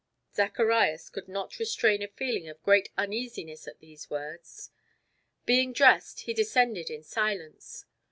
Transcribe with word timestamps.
Zacharias 0.33 1.11
could 1.11 1.27
not 1.27 1.59
restrain 1.59 2.01
a 2.01 2.07
feeling 2.07 2.49
of 2.49 2.59
great 2.63 2.89
uneasiness 2.97 3.67
at 3.67 3.77
these 3.81 4.09
words. 4.09 4.71
Being 5.45 5.73
dressed, 5.73 6.21
he 6.21 6.33
descended 6.33 6.89
in 6.89 7.03
silence. 7.03 7.85